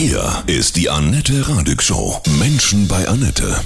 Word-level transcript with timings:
Hier 0.00 0.44
ist 0.46 0.76
die 0.76 0.88
Annette 0.88 1.48
Radig 1.48 1.82
Show. 1.82 2.22
Menschen 2.38 2.86
bei 2.86 3.08
Annette. 3.08 3.56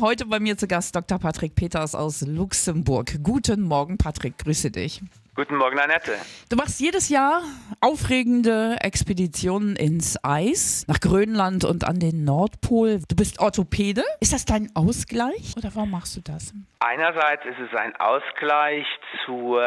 Heute 0.00 0.26
bei 0.26 0.40
mir 0.40 0.56
zu 0.58 0.66
Gast 0.66 0.96
Dr. 0.96 1.20
Patrick 1.20 1.54
Peters 1.54 1.94
aus 1.94 2.22
Luxemburg. 2.22 3.22
Guten 3.22 3.62
Morgen, 3.62 3.96
Patrick. 3.96 4.36
Grüße 4.38 4.72
dich. 4.72 5.00
Guten 5.36 5.54
Morgen, 5.54 5.78
Annette. 5.78 6.16
Du 6.48 6.56
machst 6.56 6.80
jedes 6.80 7.08
Jahr 7.08 7.42
aufregende 7.80 8.78
Expeditionen 8.80 9.76
ins 9.76 10.18
Eis, 10.24 10.84
nach 10.88 10.98
Grönland 10.98 11.64
und 11.64 11.84
an 11.84 12.00
den 12.00 12.24
Nordpol. 12.24 13.00
Du 13.08 13.14
bist 13.14 13.38
Orthopäde. 13.38 14.02
Ist 14.18 14.32
das 14.32 14.44
dein 14.44 14.74
Ausgleich 14.74 15.54
oder 15.56 15.70
warum 15.74 15.92
machst 15.92 16.16
du 16.16 16.20
das? 16.20 16.52
Einerseits 16.80 17.44
ist 17.44 17.60
es 17.70 17.78
ein 17.78 17.94
Ausgleich 17.94 18.86
zur 19.24 19.60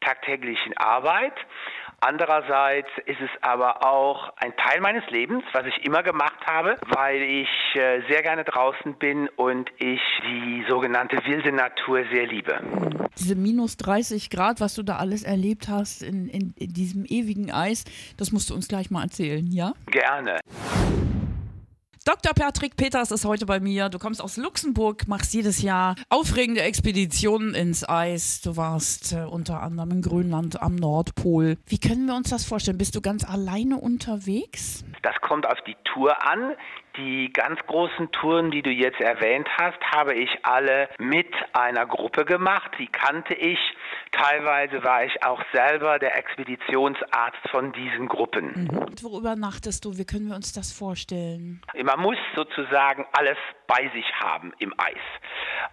tagtäglichen 0.00 0.76
Arbeit. 0.78 1.34
Andererseits 2.06 2.90
ist 3.06 3.20
es 3.22 3.30
aber 3.40 3.82
auch 3.82 4.30
ein 4.36 4.54
Teil 4.58 4.82
meines 4.82 5.08
Lebens, 5.08 5.42
was 5.54 5.64
ich 5.64 5.86
immer 5.86 6.02
gemacht 6.02 6.46
habe, 6.46 6.76
weil 6.94 7.22
ich 7.22 7.48
äh, 7.76 8.02
sehr 8.10 8.20
gerne 8.20 8.44
draußen 8.44 8.98
bin 8.98 9.30
und 9.36 9.70
ich 9.78 10.02
die 10.28 10.66
sogenannte 10.68 11.16
wilde 11.24 11.50
Natur 11.50 12.04
sehr 12.12 12.26
liebe. 12.26 12.60
Diese 13.18 13.36
minus 13.36 13.78
30 13.78 14.28
Grad, 14.28 14.60
was 14.60 14.74
du 14.74 14.82
da 14.82 14.96
alles 14.96 15.22
erlebt 15.22 15.68
hast 15.70 16.02
in, 16.02 16.28
in, 16.28 16.52
in 16.58 16.74
diesem 16.74 17.06
ewigen 17.06 17.50
Eis, 17.50 17.84
das 18.18 18.32
musst 18.32 18.50
du 18.50 18.54
uns 18.54 18.68
gleich 18.68 18.90
mal 18.90 19.04
erzählen, 19.04 19.46
ja? 19.50 19.72
Gerne. 19.86 20.40
Dr. 22.06 22.34
Patrick 22.34 22.76
Peters 22.76 23.10
ist 23.12 23.24
heute 23.24 23.46
bei 23.46 23.60
mir. 23.60 23.88
Du 23.88 23.98
kommst 23.98 24.20
aus 24.20 24.36
Luxemburg, 24.36 25.08
machst 25.08 25.32
jedes 25.32 25.62
Jahr 25.62 25.94
aufregende 26.10 26.60
Expeditionen 26.60 27.54
ins 27.54 27.88
Eis. 27.88 28.42
Du 28.42 28.58
warst 28.58 29.14
äh, 29.14 29.20
unter 29.22 29.62
anderem 29.62 29.90
in 29.90 30.02
Grönland 30.02 30.60
am 30.60 30.76
Nordpol. 30.76 31.56
Wie 31.64 31.78
können 31.78 32.04
wir 32.04 32.14
uns 32.14 32.28
das 32.28 32.44
vorstellen? 32.44 32.76
Bist 32.76 32.94
du 32.94 33.00
ganz 33.00 33.24
alleine 33.24 33.78
unterwegs? 33.78 34.84
Das 35.02 35.14
kommt 35.22 35.46
auf 35.46 35.58
die 35.66 35.76
Tour 35.84 36.14
an. 36.26 36.52
Die 36.96 37.32
ganz 37.32 37.58
großen 37.66 38.12
Touren, 38.12 38.52
die 38.52 38.62
du 38.62 38.70
jetzt 38.70 39.00
erwähnt 39.00 39.48
hast, 39.58 39.80
habe 39.92 40.14
ich 40.14 40.30
alle 40.44 40.88
mit 40.98 41.26
einer 41.52 41.86
Gruppe 41.86 42.24
gemacht. 42.24 42.70
Die 42.78 42.86
kannte 42.86 43.34
ich. 43.34 43.58
Teilweise 44.12 44.84
war 44.84 45.04
ich 45.04 45.24
auch 45.24 45.42
selber 45.52 45.98
der 45.98 46.16
Expeditionsarzt 46.16 47.48
von 47.50 47.72
diesen 47.72 48.06
Gruppen. 48.06 48.68
Mhm. 48.70 48.86
Worüber 49.02 49.34
nachtest 49.34 49.84
du? 49.84 49.98
Wie 49.98 50.04
können 50.04 50.28
wir 50.28 50.36
uns 50.36 50.52
das 50.52 50.72
vorstellen? 50.72 51.60
Man 51.82 51.98
muss 51.98 52.18
sozusagen 52.36 53.06
alles 53.12 53.38
bei 53.66 53.90
sich 53.92 54.06
haben 54.20 54.52
im 54.58 54.72
Eis. 54.78 54.94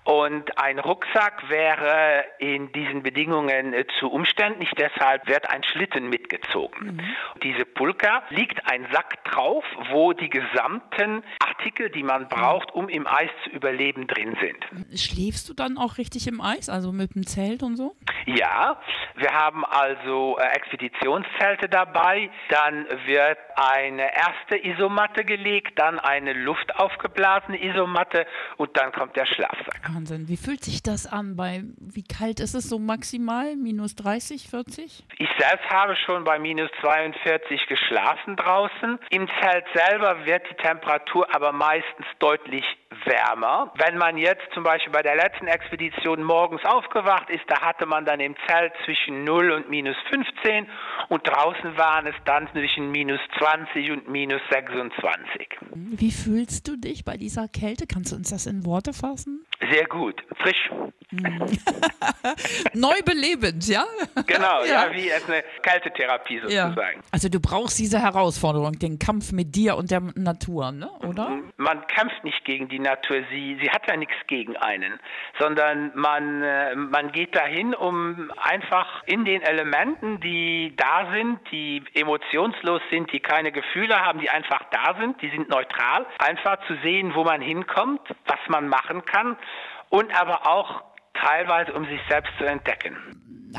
Und 0.03 0.58
ein 0.58 0.80
Rucksack 0.80 1.50
wäre 1.50 2.23
in 2.39 2.72
diesen 2.72 3.03
Bedingungen 3.03 3.73
äh, 3.73 3.86
zu 4.00 4.09
umständlich, 4.09 4.70
deshalb 4.78 5.28
wird 5.28 5.50
ein 5.50 5.64
Schlitten 5.64 6.09
mitgezogen. 6.09 6.95
Mhm. 6.95 7.02
Diese 7.44 7.66
Pulka 7.66 8.23
liegt 8.30 8.66
ein 8.69 8.88
Sack 8.92 9.23
drauf, 9.25 9.64
wo 9.92 10.14
die 10.14 10.30
gesamten 10.30 11.23
Artikel, 11.39 11.89
die 11.89 12.03
man 12.03 12.28
braucht, 12.30 12.72
um 12.73 12.89
im 12.89 13.08
Eis 13.08 13.30
zu 13.44 13.52
überleben, 13.52 14.08
drin 14.08 14.36
sind. 14.42 15.00
Schläfst 15.00 15.50
du 15.50 15.53
dann 15.53 15.78
auch 15.78 15.97
richtig 15.97 16.28
im 16.28 16.42
Eis, 16.42 16.69
also 16.69 16.92
mit 16.92 17.16
dem 17.16 17.25
Zelt 17.25 17.64
und 17.64 17.75
so? 17.75 17.95
Ja, 18.25 18.80
wir 19.16 19.31
haben 19.31 19.66
also 19.66 20.38
äh, 20.38 20.55
Expeditionszelte 20.55 21.69
dabei. 21.69 22.30
Dann 22.50 22.86
wird 23.05 23.38
eine 23.55 24.16
erste 24.16 24.58
Isomatte 24.63 25.23
gelegt, 25.23 25.80
dann 25.80 26.00
eine 26.00 26.33
luftaufgeblasene 26.33 27.63
Isomatte 27.63 28.25
und 28.58 28.75
dann 28.78 28.91
kommt 28.91 29.16
der 29.16 29.25
Schlafsack. 29.25 29.81
Wahnsinn. 29.94 30.28
Wie 30.28 30.38
fühlt 30.38 30.63
sich 30.63 30.83
das 30.83 31.05
an? 31.08 31.36
Bei 31.36 31.63
wie 31.78 32.03
kalt 32.03 32.39
ist 32.39 32.53
es 32.53 32.69
so 32.69 32.80
maximal? 32.80 33.55
Minus 33.55 33.95
30, 33.95 34.50
40? 34.50 35.06
Ich 35.17 35.30
selbst 35.38 35.69
habe 35.69 35.95
schon 35.95 36.23
bei 36.23 36.39
minus 36.39 36.69
42 36.81 37.67
geschlafen 37.67 38.35
draußen. 38.35 39.00
Im 39.09 39.28
Zelt 39.41 39.66
selber 39.73 40.25
wird 40.25 40.44
die 40.50 40.56
Temperatur 40.56 41.33
aber 41.33 41.52
meistens 41.52 42.06
deutlich 42.19 42.66
wärmer. 43.06 43.72
Wenn 43.75 43.97
man 43.97 44.17
jetzt 44.17 44.44
zum 44.53 44.64
Beispiel 44.64 44.92
bei 44.92 45.02
der 45.02 45.16
letzten 45.16 45.47
Expedition 45.47 46.23
morgens 46.23 46.64
aufgewacht 46.66 47.30
ist, 47.30 47.44
da 47.47 47.62
hatte 47.62 47.85
man 47.85 48.06
dann 48.06 48.19
im 48.19 48.35
Zelt 48.47 48.74
zwischen 48.85 49.24
0 49.24 49.52
und 49.52 49.69
minus 49.69 49.96
15 50.09 50.68
und 51.09 51.28
draußen 51.28 51.78
waren 51.78 52.07
es 52.07 52.16
dann 52.25 52.50
zwischen 52.52 52.91
minus 52.91 53.19
20 53.38 53.91
und 53.91 54.09
minus 54.09 54.41
26. 54.52 55.59
Wie 55.74 56.12
fühlst 56.12 56.68
du 56.68 56.78
dich 56.78 57.06
bei 57.06 57.18
dieser 57.18 57.47
Kälte? 57.47 57.88
Kannst 57.88 58.12
du 58.12 58.16
uns 58.18 58.29
das 58.29 58.46
in 58.46 58.66
Worte 58.66 58.94
fassen? 58.94 59.46
Sehr 59.72 59.86
gut, 59.86 60.22
frisch. 60.38 60.70
Neu 62.74 63.02
belebend, 63.04 63.68
ja? 63.68 63.84
Genau, 64.28 64.64
ja, 64.66 64.88
ja 64.88 64.94
wie 64.94 65.12
eine 65.12 65.44
Kältetherapie 65.62 66.40
sozusagen. 66.40 67.00
Ja. 67.00 67.04
Also 67.12 67.30
du 67.30 67.40
brauchst 67.40 67.80
diese 67.80 68.00
Herausforderung, 68.00 68.80
den 68.80 68.98
Kampf 68.98 69.32
mit 69.32 69.56
dir 69.56 69.76
und 69.76 69.92
der 69.92 70.02
Natur, 70.16 70.72
ne? 70.72 70.90
oder? 71.08 71.40
Man 71.58 71.86
kämpft 71.88 72.24
nicht 72.24 72.44
gegen 72.46 72.70
die 72.70 72.80
Natur, 72.80 73.24
sie, 73.30 73.58
sie 73.62 73.70
hat 73.70 73.88
ja 73.88 73.98
nichts 73.98 74.16
gegen 74.28 74.56
einen, 74.58 75.00
sondern 75.40 75.92
man, 75.96 76.44
äh, 76.44 76.76
man 76.76 77.12
geht 77.12 77.36
dahin, 77.36 77.74
um 77.74 78.32
einfach 78.38 79.03
in 79.06 79.26
den 79.26 79.42
Elementen, 79.42 80.22
die 80.22 80.74
da 80.78 81.12
sind, 81.14 81.40
die 81.52 81.84
emotionslos 81.94 82.82
sind, 82.90 83.12
die 83.12 83.20
keine 83.20 83.52
Gefühle 83.52 84.00
haben, 84.00 84.20
die 84.20 84.30
einfach 84.30 84.64
da 84.72 84.96
sind, 85.00 85.22
die 85.22 85.30
sind 85.30 85.50
neutral, 85.50 86.06
einfach 86.20 86.58
zu 86.68 86.76
sehen, 86.84 87.14
wo 87.16 87.24
man 87.26 87.42
hinkommt, 87.42 88.02
was 88.26 88.40
man 88.48 88.70
machen 88.70 89.03
kann 89.06 89.38
und 89.91 90.12
aber 90.19 90.47
auch 90.47 90.84
teilweise, 91.13 91.74
um 91.74 91.85
sich 91.85 92.02
selbst 92.09 92.31
zu 92.40 92.46
entdecken. 92.46 92.97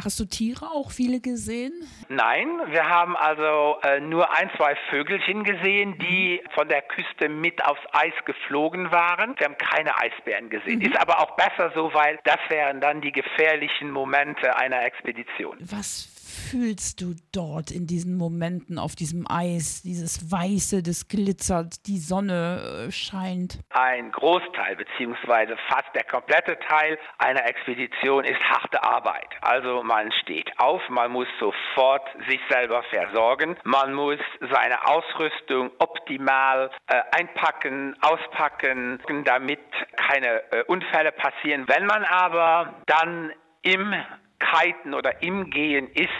Hast 0.02 0.18
du 0.18 0.24
Tiere 0.24 0.70
auch 0.70 0.90
viele 0.90 1.20
gesehen? 1.20 1.72
Nein, 2.08 2.48
wir 2.68 2.88
haben 2.88 3.14
also 3.14 3.76
äh, 3.82 4.00
nur 4.00 4.34
ein, 4.34 4.50
zwei 4.56 4.74
Vögelchen 4.88 5.44
gesehen, 5.44 5.98
die 5.98 6.42
von 6.54 6.66
der 6.68 6.80
Küste 6.80 7.28
mit 7.28 7.62
aufs 7.62 7.82
Eis 7.92 8.14
geflogen 8.24 8.90
waren. 8.90 9.38
Wir 9.38 9.46
haben 9.46 9.58
keine 9.58 9.94
Eisbären 9.98 10.48
gesehen. 10.48 10.78
Mhm. 10.78 10.86
Ist 10.86 10.96
aber 10.96 11.20
auch 11.20 11.36
besser 11.36 11.72
so, 11.74 11.92
weil 11.92 12.18
das 12.24 12.38
wären 12.48 12.80
dann 12.80 13.02
die 13.02 13.12
gefährlichen 13.12 13.90
Momente 13.90 14.56
einer 14.56 14.82
Expedition. 14.82 15.58
Was 15.60 16.08
fühlst 16.52 17.00
du 17.00 17.14
dort 17.32 17.70
in 17.70 17.86
diesen 17.86 18.18
Momenten 18.18 18.78
auf 18.78 18.94
diesem 18.94 19.24
Eis? 19.26 19.80
Dieses 19.82 20.30
Weiße, 20.30 20.82
das 20.82 21.08
glitzert, 21.08 21.86
die 21.86 21.96
Sonne 21.96 22.88
äh, 22.88 22.92
scheint. 22.92 23.58
Ein 23.70 24.12
Großteil 24.12 24.76
beziehungsweise 24.76 25.56
fast 25.70 25.88
der 25.94 26.04
komplette 26.04 26.58
Teil 26.68 26.98
einer 27.16 27.46
Expedition 27.46 28.24
ist 28.24 28.38
harte 28.42 28.84
Arbeit. 28.84 29.28
Also 29.40 29.82
man 29.82 30.12
steht 30.20 30.52
auf, 30.58 30.82
man 30.90 31.10
muss 31.10 31.26
sofort 31.40 32.06
sich 32.28 32.40
selber 32.50 32.82
versorgen, 32.90 33.56
man 33.64 33.94
muss 33.94 34.20
seine 34.40 34.86
Ausrüstung 34.86 35.70
optimal 35.78 36.70
äh, 36.88 37.00
einpacken, 37.12 37.96
auspacken, 38.02 39.00
damit 39.24 39.60
keine 39.96 40.42
äh, 40.52 40.64
Unfälle 40.64 41.12
passieren. 41.12 41.64
Wenn 41.66 41.86
man 41.86 42.04
aber 42.04 42.74
dann 42.84 43.32
im 43.62 43.94
Kiten 44.42 44.92
oder 44.92 45.22
im 45.22 45.50
Gehen 45.50 45.88
ist, 45.94 46.10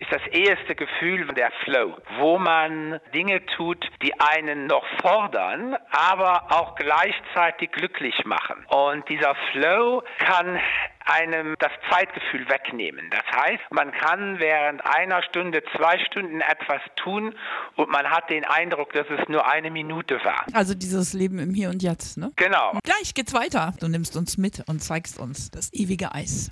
ist 0.00 0.12
das 0.12 0.26
erste 0.32 0.74
Gefühl 0.74 1.26
der 1.34 1.50
Flow, 1.64 1.96
wo 2.18 2.38
man 2.38 3.00
Dinge 3.14 3.44
tut, 3.46 3.84
die 4.02 4.18
einen 4.20 4.66
noch 4.66 4.84
fordern, 5.00 5.76
aber 5.90 6.52
auch 6.52 6.74
gleichzeitig 6.74 7.72
glücklich 7.72 8.24
machen. 8.24 8.64
Und 8.68 9.08
dieser 9.08 9.34
Flow 9.52 10.02
kann 10.18 10.60
einem 11.04 11.54
das 11.58 11.70
Zeitgefühl 11.90 12.48
wegnehmen. 12.48 13.10
Das 13.10 13.24
heißt, 13.40 13.62
man 13.70 13.92
kann 13.92 14.38
während 14.38 14.84
einer 14.86 15.22
Stunde, 15.22 15.62
zwei 15.76 15.98
Stunden 16.06 16.40
etwas 16.40 16.80
tun 16.96 17.34
und 17.76 17.90
man 17.90 18.10
hat 18.10 18.30
den 18.30 18.44
Eindruck, 18.44 18.92
dass 18.92 19.06
es 19.10 19.28
nur 19.28 19.46
eine 19.46 19.70
Minute 19.70 20.18
war. 20.24 20.46
Also 20.52 20.74
dieses 20.74 21.12
Leben 21.12 21.38
im 21.38 21.52
Hier 21.52 21.70
und 21.70 21.82
Jetzt, 21.82 22.16
ne? 22.16 22.32
Genau. 22.36 22.78
Gleich 22.84 23.14
geht's 23.14 23.34
weiter. 23.34 23.74
Du 23.80 23.88
nimmst 23.88 24.16
uns 24.16 24.38
mit 24.38 24.62
und 24.68 24.80
zeigst 24.80 25.18
uns 25.18 25.50
das 25.50 25.72
ewige 25.72 26.12
Eis. 26.12 26.50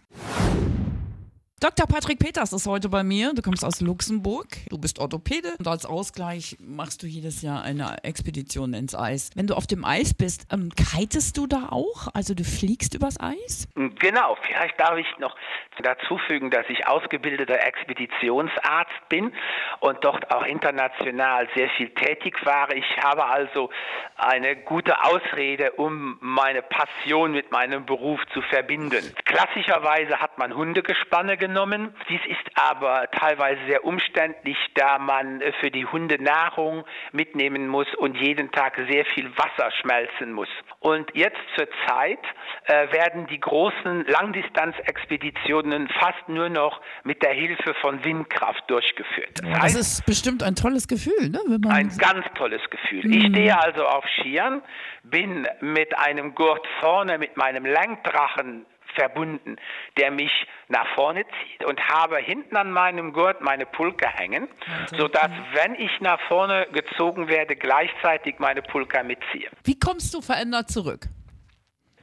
Dr. 1.62 1.87
Patrick 1.87 2.19
Peters 2.19 2.53
ist 2.53 2.67
heute 2.67 2.89
bei 2.89 3.05
mir. 3.05 3.34
Du 3.34 3.41
kommst 3.41 3.65
aus 3.65 3.81
Luxemburg. 3.81 4.49
Du 4.69 4.78
bist 4.78 4.99
Orthopäde 4.99 5.55
und 5.61 5.69
als 5.69 5.87
Ausgleich 5.87 6.56
machst 6.59 7.05
du 7.05 7.06
jedes 7.06 7.41
Jahr 7.41 7.62
eine 7.62 8.03
Expedition 8.03 8.75
ins 8.75 8.97
Eis. 8.97 9.31
Wenn 9.37 9.47
du 9.47 9.55
auf 9.55 9.69
dem 9.69 9.85
Eis 9.85 10.12
bist, 10.12 10.53
ähm, 10.53 10.70
kitest 10.75 11.38
du 11.38 11.47
da 11.47 11.69
auch? 11.70 12.09
Also 12.14 12.35
du 12.35 12.43
fliegst 12.43 12.97
übers 12.97 13.14
Eis? 13.20 13.69
Genau. 13.76 14.37
Vielleicht 14.43 14.81
darf 14.81 14.97
ich 14.97 15.06
noch 15.20 15.37
dazu 15.81 16.19
fügen, 16.26 16.50
dass 16.50 16.64
ich 16.69 16.87
ausgebildeter 16.88 17.64
Expeditionsarzt 17.64 19.09
bin 19.09 19.32
und 19.79 20.05
dort 20.05 20.32
auch 20.32 20.44
international 20.44 21.49
sehr 21.55 21.69
viel 21.70 21.91
tätig 21.91 22.44
war. 22.44 22.75
Ich 22.75 22.99
habe 22.99 23.25
also 23.26 23.70
eine 24.17 24.56
gute 24.56 25.03
Ausrede, 25.05 25.73
um 25.73 26.19
meine 26.20 26.62
Passion 26.62 27.32
mit 27.32 27.53
meinem 27.53 27.87
Beruf 27.87 28.20
zu 28.32 28.43
verbinden. 28.43 29.14
Klassischerweise 29.25 30.19
hat 30.19 30.38
man 30.38 30.55
Hundegespanne 30.55 31.37
genommen 31.37 31.51
genommen. 31.52 31.94
Dies 32.08 32.20
ist 32.28 32.50
aber 32.54 33.10
teilweise 33.10 33.60
sehr 33.66 33.84
umständlich, 33.84 34.56
da 34.75 34.99
man 34.99 35.40
äh, 35.40 35.52
für 35.60 35.70
die 35.70 35.84
Hunde 35.84 36.22
Nahrung 36.22 36.84
mitnehmen 37.12 37.69
muss 37.69 37.87
und 37.99 38.16
jeden 38.16 38.50
Tag 38.52 38.76
sehr 38.90 39.04
viel 39.14 39.31
Wasser 39.37 39.70
schmelzen 39.81 40.32
muss. 40.32 40.49
Und 40.81 41.10
jetzt 41.14 41.38
zur 41.56 41.69
Zeit 41.87 42.19
äh, 42.64 42.90
werden 42.93 43.26
die 43.26 43.38
großen 43.38 44.06
Langdistanzexpeditionen 44.06 45.88
fast 46.00 46.28
nur 46.28 46.49
noch 46.49 46.81
mit 47.04 47.22
der 47.22 47.32
Hilfe 47.32 47.75
von 47.81 48.02
Windkraft 48.04 48.64
durchgeführt. 48.69 49.40
Das, 49.43 49.60
das 49.60 49.75
ist 49.75 50.06
bestimmt 50.06 50.43
ein 50.43 50.54
tolles 50.54 50.88
Gefühl, 50.88 51.28
ne? 51.28 51.40
Ein 51.69 51.90
ganz 51.99 52.25
tolles 52.34 52.62
Gefühl. 52.70 53.06
Mhm. 53.06 53.12
Ich 53.12 53.26
stehe 53.26 53.58
also 53.58 53.87
auf 53.87 54.04
Skiern, 54.19 54.62
bin 55.02 55.46
mit 55.60 55.96
einem 55.99 56.34
Gurt 56.34 56.66
vorne, 56.81 57.19
mit 57.19 57.37
meinem 57.37 57.66
Lenkdrachen 57.66 58.64
verbunden, 58.94 59.56
der 59.99 60.11
mich 60.11 60.33
nach 60.69 60.87
vorne 60.94 61.25
zieht 61.25 61.65
und 61.65 61.81
habe 61.89 62.19
hinten 62.19 62.56
an 62.56 62.71
meinem 62.71 63.12
Gurt 63.12 63.41
meine 63.41 63.67
Pulke 63.67 64.09
hängen, 64.09 64.49
sodass, 64.97 65.31
wenn 65.53 65.75
ich 65.75 66.00
nach 66.00 66.21
vorne 66.29 66.67
gezogen 66.73 67.29
werde, 67.29 67.56
gleichzeitig 67.56 68.39
meine 68.39 68.62
Pulka 68.62 69.03
mitziehe. 69.03 69.50
Wie 69.65 69.79
kommst 69.79 70.15
du 70.15 70.21
verändert 70.21 70.71
zurück? 70.71 71.06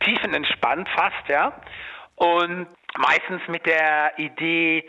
Tiefenentspannt 0.02 0.88
fast, 0.90 1.28
ja. 1.28 1.62
Und 2.16 2.68
meistens 2.98 3.42
mit 3.48 3.66
der 3.66 4.18
Idee, 4.18 4.86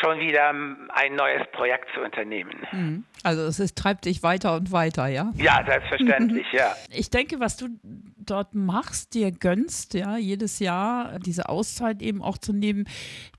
schon 0.00 0.20
wieder 0.20 0.50
ein 0.50 1.14
neues 1.14 1.46
Projekt 1.52 1.88
zu 1.94 2.00
unternehmen. 2.00 2.66
Mhm. 2.72 3.04
Also 3.22 3.42
es 3.42 3.58
ist, 3.58 3.76
treibt 3.76 4.04
dich 4.04 4.22
weiter 4.22 4.54
und 4.54 4.70
weiter, 4.70 5.06
ja? 5.06 5.32
Ja, 5.36 5.64
selbstverständlich, 5.66 6.46
ja. 6.52 6.74
Ich 6.90 7.10
denke, 7.10 7.40
was 7.40 7.56
du 7.56 7.68
dort 8.30 8.54
machst, 8.54 9.14
dir 9.14 9.32
gönnst, 9.32 9.94
ja, 9.94 10.16
jedes 10.16 10.58
Jahr 10.58 11.18
diese 11.18 11.48
Auszeit 11.48 12.02
eben 12.02 12.22
auch 12.22 12.38
zu 12.38 12.52
nehmen, 12.52 12.86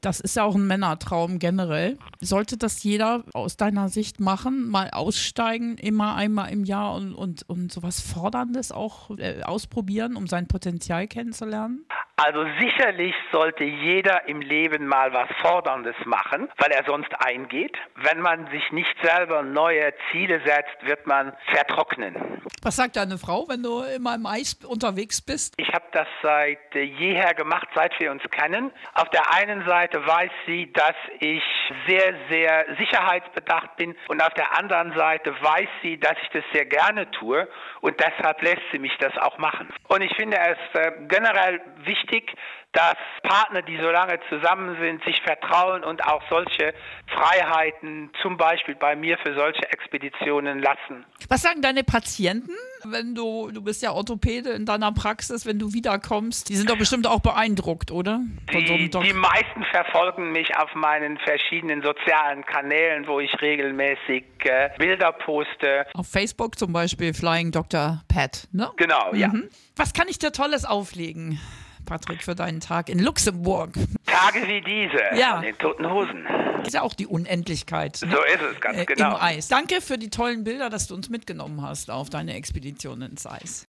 das 0.01 0.19
ist 0.19 0.35
ja 0.35 0.43
auch 0.43 0.55
ein 0.55 0.67
Männertraum 0.67 1.39
generell. 1.39 1.97
Sollte 2.21 2.57
das 2.57 2.83
jeder 2.83 3.23
aus 3.33 3.57
deiner 3.57 3.89
Sicht 3.89 4.19
machen, 4.19 4.69
mal 4.69 4.89
aussteigen, 4.91 5.77
immer 5.77 6.15
einmal 6.15 6.51
im 6.51 6.63
Jahr 6.63 6.95
und, 6.95 7.13
und, 7.13 7.47
und 7.49 7.71
sowas 7.71 7.99
Forderndes 8.01 8.71
auch 8.71 9.11
äh, 9.17 9.43
ausprobieren, 9.43 10.15
um 10.15 10.27
sein 10.27 10.47
Potenzial 10.47 11.07
kennenzulernen? 11.07 11.85
Also 12.21 12.45
sicherlich 12.59 13.15
sollte 13.31 13.63
jeder 13.63 14.27
im 14.27 14.41
Leben 14.41 14.87
mal 14.87 15.13
was 15.13 15.29
Forderndes 15.41 15.95
machen, 16.03 16.49
weil 16.57 16.69
er 16.71 16.83
sonst 16.83 17.09
eingeht. 17.25 17.77
Wenn 17.95 18.19
man 18.19 18.51
sich 18.51 18.73
nicht 18.73 18.93
selber 19.01 19.41
neue 19.41 19.93
Ziele 20.11 20.41
setzt, 20.45 20.85
wird 20.85 21.07
man 21.07 21.31
vertrocknen. 21.45 22.41
Was 22.61 22.75
sagt 22.75 22.97
deine 22.97 23.17
Frau, 23.17 23.47
wenn 23.47 23.63
du 23.63 23.83
immer 23.83 24.15
im 24.15 24.25
Eis 24.25 24.59
unterwegs 24.67 25.21
bist? 25.21 25.53
Ich 25.55 25.69
habe 25.69 25.85
das 25.93 26.07
seit 26.21 26.75
jeher 26.75 27.33
gemacht, 27.35 27.69
seit 27.73 27.97
wir 28.01 28.11
uns 28.11 28.23
kennen. 28.31 28.71
Auf 28.95 29.09
der 29.11 29.33
einen 29.33 29.65
Seite 29.65 30.05
weiß 30.05 30.31
sie, 30.45 30.73
dass 30.73 30.95
ich 31.21 31.43
sehr, 31.87 32.15
sehr 32.29 32.65
sicherheitsbedacht 32.77 33.77
bin 33.77 33.95
und 34.09 34.21
auf 34.21 34.33
der 34.33 34.57
anderen 34.57 34.93
Seite 34.93 35.33
weiß 35.41 35.69
sie, 35.83 35.97
dass 35.97 36.17
ich 36.21 36.29
das 36.33 36.43
sehr 36.51 36.65
gerne 36.65 37.09
tue 37.11 37.47
und 37.79 37.95
deshalb 37.97 38.41
lässt 38.41 38.63
sie 38.73 38.79
mich 38.79 38.95
das 38.99 39.17
auch 39.19 39.37
machen. 39.37 39.69
Und 39.87 40.01
ich 40.01 40.13
finde 40.17 40.37
es 40.37 40.79
äh, 40.79 40.91
generell 41.07 41.61
wichtig, 41.85 42.08
wichtig, 42.09 42.35
dass 42.71 42.95
Partner, 43.23 43.63
die 43.63 43.77
so 43.77 43.89
lange 43.89 44.19
zusammen 44.29 44.77
sind, 44.79 45.03
sich 45.03 45.19
vertrauen 45.23 45.83
und 45.83 46.03
auch 46.05 46.21
solche 46.29 46.73
Freiheiten, 47.07 48.11
zum 48.21 48.37
Beispiel 48.37 48.75
bei 48.75 48.95
mir 48.95 49.17
für 49.17 49.33
solche 49.33 49.63
Expeditionen 49.71 50.59
lassen. 50.59 51.03
Was 51.29 51.41
sagen 51.41 51.63
deine 51.63 51.83
Patienten, 51.83 52.51
wenn 52.85 53.15
du, 53.15 53.49
du 53.51 53.63
bist 53.63 53.81
ja 53.81 53.91
Orthopäde 53.91 54.51
in 54.51 54.67
deiner 54.67 54.91
Praxis, 54.91 55.47
wenn 55.47 55.57
du 55.57 55.73
wiederkommst? 55.73 56.49
Die 56.49 56.55
sind 56.55 56.69
doch 56.69 56.77
bestimmt 56.77 57.07
auch 57.07 57.21
beeindruckt, 57.21 57.91
oder? 57.91 58.21
Die, 58.53 58.89
so 58.91 59.01
die 59.01 59.13
meisten 59.13 59.63
verfolgen 59.71 60.31
mich 60.31 60.55
auf 60.55 60.73
meinen 60.75 61.17
verschiedenen 61.17 61.81
sozialen 61.81 62.45
Kanälen, 62.45 63.07
wo 63.07 63.19
ich 63.19 63.31
regelmäßig 63.41 64.25
äh, 64.43 64.69
Bilder 64.77 65.11
poste. 65.11 65.87
Auf 65.95 66.07
Facebook 66.07 66.59
zum 66.59 66.71
Beispiel 66.71 67.15
Flying 67.15 67.51
Dr. 67.51 68.03
Pat, 68.07 68.47
ne? 68.51 68.69
Genau, 68.77 69.11
mhm. 69.11 69.19
ja. 69.19 69.31
Was 69.75 69.93
kann 69.93 70.07
ich 70.07 70.19
dir 70.19 70.31
Tolles 70.31 70.65
auflegen? 70.65 71.39
Patrick, 71.89 72.23
für 72.23 72.35
deinen 72.35 72.59
Tag 72.59 72.87
in 72.87 72.99
Luxemburg. 72.99 73.73
Tage 74.05 74.47
wie 74.47 74.61
diese 74.61 75.19
ja. 75.19 75.41
den 75.41 75.57
toten 75.57 75.89
Hosen. 75.89 76.23
Ist 76.63 76.75
ja 76.75 76.83
auch 76.83 76.93
die 76.93 77.07
Unendlichkeit. 77.07 77.99
Ne? 78.03 78.11
So 78.11 78.23
ist 78.23 78.53
es, 78.53 78.61
ganz 78.61 78.77
äh, 78.77 78.85
genau. 78.85 79.15
Im 79.15 79.21
Eis. 79.21 79.47
Danke 79.47 79.81
für 79.81 79.97
die 79.97 80.11
tollen 80.11 80.43
Bilder, 80.43 80.69
dass 80.69 80.85
du 80.85 80.93
uns 80.93 81.09
mitgenommen 81.09 81.63
hast 81.63 81.89
auf 81.89 82.11
deine 82.11 82.35
Expedition 82.35 83.01
ins 83.01 83.25
Eis. 83.25 83.65